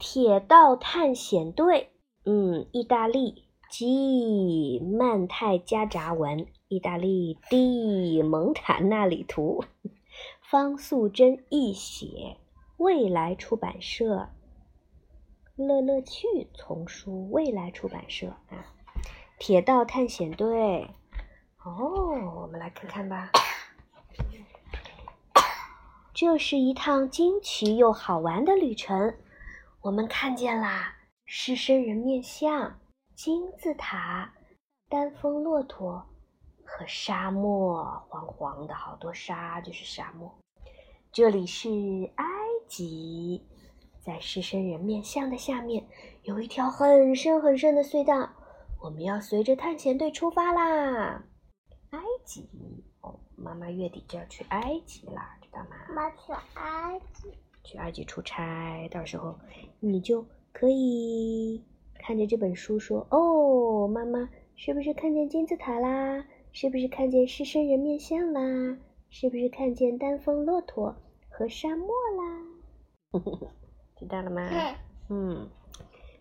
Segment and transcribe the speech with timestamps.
[0.00, 1.90] 铁道探险队，
[2.24, 9.62] 嗯，意大利，G 曼泰加扎文，意大利 D 蒙塔纳里图，
[10.40, 12.38] 方素珍译写，
[12.78, 14.30] 未来出版社，
[15.54, 18.28] 乐乐趣丛书，未来出版社。
[18.48, 18.72] 啊，
[19.38, 20.88] 铁道探险队，
[21.62, 23.30] 哦，我们来看看吧。
[26.14, 29.14] 这是一趟惊奇又好玩的旅程。
[29.82, 30.94] 我们看见啦，
[31.24, 32.78] 狮身人面像、
[33.14, 34.30] 金字塔、
[34.90, 36.04] 丹峰骆驼
[36.66, 40.38] 和沙漠，黄黄的好多沙就是沙漠。
[41.10, 41.70] 这里是
[42.16, 42.26] 埃
[42.68, 43.42] 及，
[44.04, 45.88] 在狮身人面像的下面
[46.24, 48.28] 有一条很深很深的隧道。
[48.82, 51.24] 我们要随着探险队出发啦！
[51.92, 52.46] 埃及
[53.00, 55.76] 哦，妈妈月底就要去埃及啦，知道吗？
[55.88, 57.32] 妈去埃及。
[57.70, 59.38] 去埃及出差，到时候
[59.78, 61.62] 你就可以
[61.94, 66.26] 看着这本书说：“哦，妈妈，是不是看见金字塔啦？
[66.50, 68.76] 是不是看见狮身人面像啦？
[69.08, 70.96] 是不是看见丹峰骆驼
[71.28, 71.86] 和沙漠
[72.18, 72.42] 啦？”
[73.94, 74.50] 知道了吗？
[75.08, 75.48] 嗯，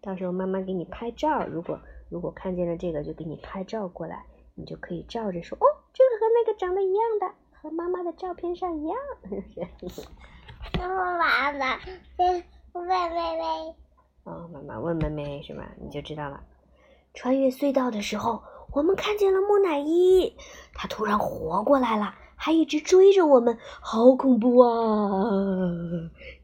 [0.00, 4.24] 到时候妈妈给你拍照，如果如果看见了这个，就给你拍照过来，
[4.56, 8.98] 你就可以照着说：“哦，这个和那个长得一样的，和妈妈的照片上一样。
[10.72, 10.80] ”是不是？
[10.80, 11.78] 然后妈妈
[12.18, 13.74] 问问妹妹，
[14.24, 15.68] 哦，妈妈问妹妹是吧？
[15.80, 16.42] 你就知道了。
[17.14, 18.42] 穿越隧道的时候，
[18.72, 20.34] 我们看见了木乃伊，
[20.74, 25.30] 它突然活过来了，还一直追着我们，好恐怖啊！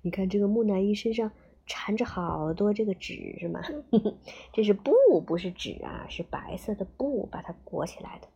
[0.03, 1.31] 你看这个木乃伊身上
[1.67, 3.61] 缠着好多这个纸，是吗？
[4.53, 4.93] 这是布，
[5.27, 8.29] 不是纸啊，是白色的布把它裹起来的。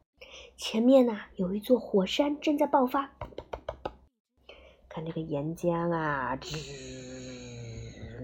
[0.57, 3.11] 前面呢有一座火山正在爆发。
[4.97, 6.57] 看这个岩浆啊，吱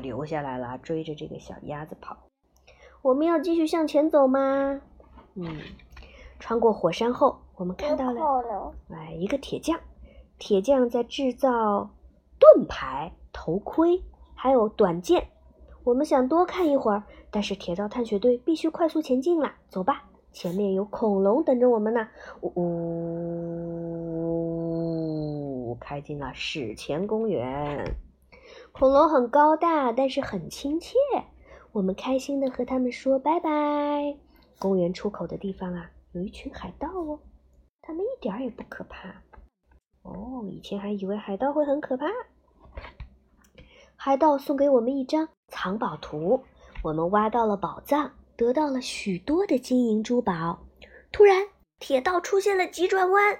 [0.01, 2.17] 流下来了，追着这个小鸭子跑。
[3.03, 4.81] 我们要继续向前走吗？
[5.35, 5.59] 嗯，
[6.39, 9.79] 穿过火山后，我们看到了，哎，一个铁匠，
[10.39, 11.91] 铁匠在制造
[12.39, 14.03] 盾牌、头盔，
[14.35, 15.29] 还有短剑。
[15.85, 19.53] 我们想多看一会儿，但是铁道探险队必须快速前进了。
[19.69, 22.09] 走吧，前面有恐龙等着我们呢。
[22.41, 24.22] 呜。
[25.75, 27.95] 开进了史前公园，
[28.73, 30.95] 恐龙很高大，但是很亲切。
[31.73, 33.51] 我们开心的和他们说拜拜。
[34.59, 37.19] 公园出口的地方啊，有一群海盗哦，
[37.81, 39.09] 他们一点也不可怕。
[40.03, 42.07] 哦，以前还以为海盗会很可怕。
[43.97, 46.43] 海盗送给我们一张藏宝图，
[46.83, 50.59] 我们挖到了宝藏，得到了许多的金银珠宝。
[51.13, 51.47] 突然，
[51.79, 53.35] 铁道出现了急转弯，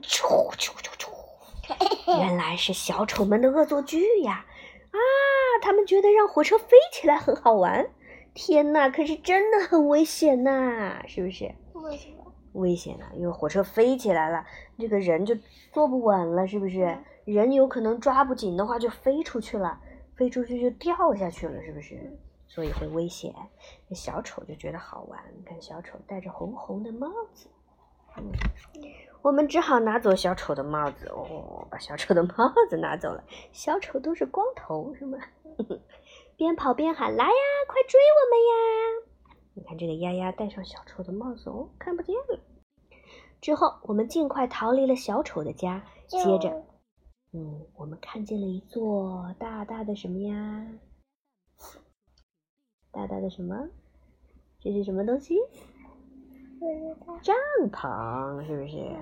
[0.00, 0.95] 啾啾啾啾。
[2.18, 4.44] 原来是小丑们的恶作剧呀！
[4.90, 4.98] 啊，
[5.60, 7.88] 他们觉得让火车飞起来很好玩。
[8.34, 11.54] 天呐，可是真的很危险呐，是不是？
[11.72, 12.32] 为什么？
[12.52, 13.10] 危险啊！
[13.14, 14.44] 因为火车飞起来了，
[14.78, 15.36] 这个人就
[15.72, 16.96] 坐不稳了，是不是？
[17.24, 19.80] 人有可能抓不紧的话就飞出去了，
[20.14, 22.18] 飞出去就掉下去了，是不是？
[22.46, 23.34] 所以会危险。
[23.88, 27.48] 那小丑就觉得好玩，你看小丑戴着红红的帽子，
[28.16, 28.30] 嗯。
[29.26, 33.24] 我们只好拿走小丑的帽子哦，把小丑的帽子拿走了。
[33.50, 35.18] 小丑都是光头，是吗？
[36.38, 37.32] 边跑边喊：“来呀，
[37.66, 42.38] 快追我们呀！”你看这个丫丫戴上小丑的帽子哦，看不见了。
[43.40, 45.84] 之后我们尽快逃离了小丑的家。
[46.06, 46.62] 接着，
[47.32, 50.68] 嗯，我们看见了一座大大的什么呀？
[52.92, 53.70] 大大的什么？
[54.60, 55.34] 这是什么东西？
[57.22, 57.36] 帐
[57.70, 58.96] 篷是不是？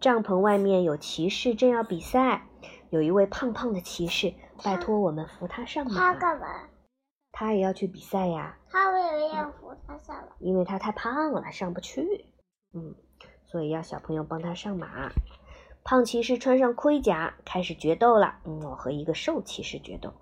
[0.00, 2.46] 帐篷外面有骑士正要比赛，
[2.88, 4.32] 有一位胖胖的骑士，
[4.64, 5.94] 拜托我们扶他上马。
[5.94, 6.46] 他干嘛？
[7.32, 8.56] 他也要去比赛呀。
[8.70, 10.32] 他为什么要扶他上马？
[10.38, 12.26] 因为他太胖了，上不去。
[12.72, 12.94] 嗯，
[13.44, 15.10] 所以要小朋友帮他上马。
[15.84, 18.36] 胖骑士穿上盔甲，开始决斗了。
[18.44, 20.12] 嗯，我和一个瘦骑士决斗。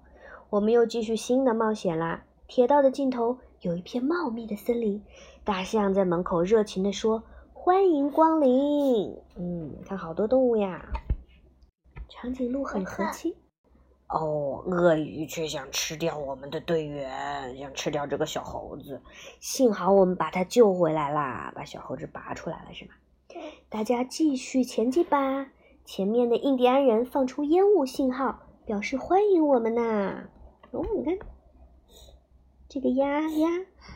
[0.51, 2.25] 我们又继续新的冒险啦。
[2.49, 5.05] 铁道的尽头有一片茂密的森林。
[5.45, 7.23] 大象在门口热情地说
[7.53, 10.83] ：“欢迎光临。”嗯，看好多动物呀。
[12.09, 13.37] 长颈鹿很和气。
[14.09, 19.03] 哦，鳄鱼却想吃掉我们的队员，想吃掉这个小猴子。
[19.41, 22.93] 幸好我们把它救回来啦，把小猴子拔出来了，是吗？
[23.69, 25.49] 大家继续前进吧。
[25.85, 30.25] 前面的印第安人放出烟雾信号，表示欢迎我们呐。
[30.71, 31.19] 哦，你看。
[32.69, 33.49] 这个鸭鸭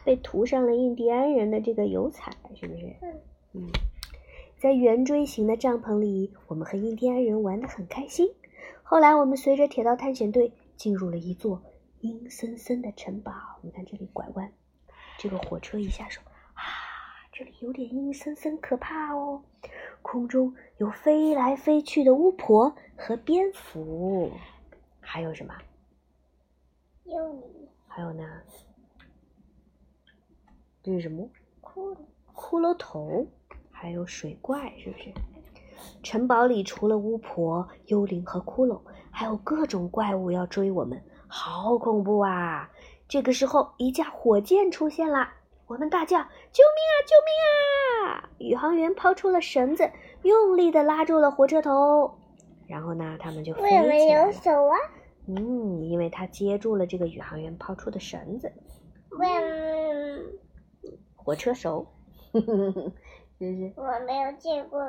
[0.02, 2.96] 被涂上了印第安人的这个油彩，是不是？
[3.52, 3.68] 嗯，
[4.58, 8.32] 在圆锥形的帐篷里，我们和印第安人玩得很开心。
[8.82, 11.62] 后来，我们随着铁道探险队进入了一座
[12.00, 13.32] 阴森森的城堡。
[13.60, 14.50] 你看这里拐弯，
[15.18, 16.22] 这个火车一下手，
[16.54, 16.62] 啊，
[17.30, 19.42] 这里有点阴森森，可怕哦。
[20.00, 24.30] 空中有飞来飞去的巫婆和蝙蝠，
[24.98, 25.54] 还有什么？
[27.04, 27.68] 幽灵。
[27.94, 28.24] 还有呢？
[30.82, 31.28] 这是什么？
[31.60, 31.96] 骷髅。
[32.34, 33.26] 骷髅头，
[33.70, 35.12] 还有水怪，是不是？
[36.02, 38.80] 城堡里除了巫婆、幽灵和骷髅，
[39.10, 42.70] 还有各种怪物要追我们，好恐怖啊！
[43.06, 45.28] 这个时候，一架火箭出现了，
[45.66, 46.16] 我们大叫
[46.50, 46.96] ：“救命啊！
[47.06, 49.90] 救命啊！”宇航员抛出了绳子，
[50.22, 52.18] 用力的拉住了火车头，
[52.66, 54.32] 然后呢，他们就飞起来了。
[55.26, 58.52] 嗯，因为他接住了这个宇航员抛出的绳子。
[59.10, 59.28] 为
[61.14, 61.86] 火车手，
[62.32, 62.90] 是不
[63.38, 63.72] 是？
[63.76, 64.80] 我没有见过。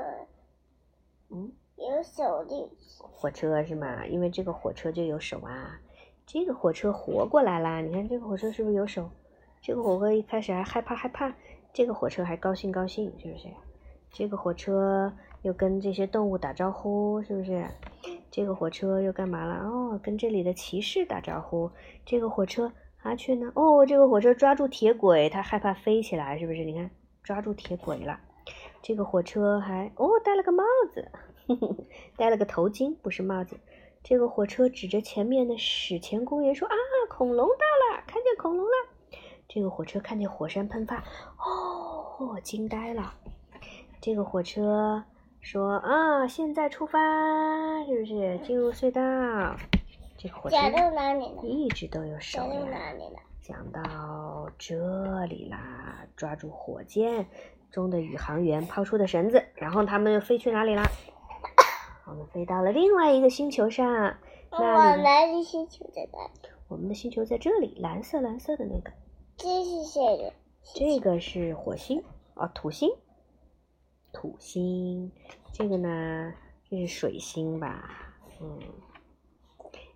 [1.30, 4.06] 嗯，有手的火车是吗？
[4.08, 5.80] 因为这个火车就有手啊。
[6.26, 7.82] 这个火车活过来啦！
[7.82, 9.10] 你看这个火车是不是有手？
[9.62, 11.36] 这个火车一开始还害怕害怕，
[11.74, 13.50] 这个火车还高兴高兴，是不是？
[14.10, 17.66] 这个火车又跟这些动物打招呼，是不是？
[18.32, 19.56] 这个火车又干嘛了？
[19.70, 21.70] 哦，跟这里的骑士打招呼。
[22.06, 22.72] 这个火车
[23.04, 23.52] 麻雀呢？
[23.56, 26.64] 哦，这个火车抓住铁轨，它害怕飞起来，是不是？
[26.64, 26.90] 你看，
[27.22, 28.20] 抓住铁轨了。
[28.82, 30.64] 这个火车还哦戴了个帽
[30.94, 31.12] 子，
[32.18, 33.60] 戴了个头巾，不是帽子。
[34.02, 36.76] 这个火车指着前面的史前公园说：“啊，
[37.10, 38.72] 恐龙到了，看见恐龙了。”
[39.48, 41.04] 这个火车看见火山喷发，
[41.38, 43.14] 哦，惊呆了。
[44.02, 45.04] 这个火车
[45.44, 46.98] 说：“啊，现在出发，
[47.86, 49.02] 是不是进入隧道？”
[50.18, 50.56] 这个火车
[51.44, 52.66] 一直都有手呀。
[53.42, 57.28] 讲到这里啦，抓住火箭。
[57.70, 60.84] 中的宇航员抛出的绳子，然后他们又飞去哪里啦？
[62.08, 64.16] 我们飞到了另外一个星球上。
[64.50, 66.50] 我们的星球在哪里？
[66.70, 68.92] 我们的星球在这里，蓝色蓝色的那个。
[69.36, 70.34] 这是谁的？
[70.74, 72.02] 这个是火星
[72.36, 72.90] 哦，土星。
[74.14, 75.12] 土星，
[75.52, 76.34] 这个呢？
[76.70, 78.14] 这是水星吧？
[78.40, 78.60] 嗯。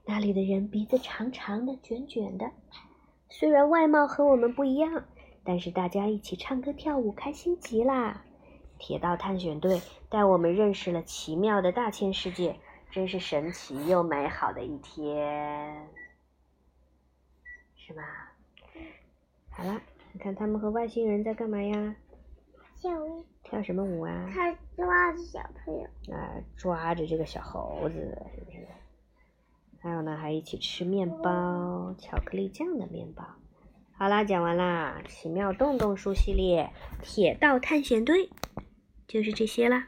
[0.05, 2.51] 那里的人鼻子长长的，卷卷的，
[3.29, 5.05] 虽然外貌和我们不一样。
[5.43, 8.25] 但是大家一起唱歌跳舞，开心极啦！
[8.77, 12.59] 铁道探险队带我们认识了奇妙的大千世界，
[12.91, 15.87] 真是神奇又美好的一天，
[17.77, 18.33] 是吧？
[19.49, 19.81] 好了，
[20.11, 21.95] 你看他们和外星人在干嘛呀？
[22.79, 23.23] 跳舞。
[23.43, 24.29] 跳什么舞啊？
[24.33, 25.83] 他抓着小朋友。
[26.13, 27.95] 啊，抓着这个小猴子，
[28.35, 28.67] 是不是？
[29.79, 33.23] 还有呢，还一起吃面包，巧克力酱的面包。
[33.97, 36.71] 好啦，讲完啦，《奇妙洞洞书》系列
[37.03, 38.27] 《铁道探险队》
[39.07, 39.87] 就是这些啦。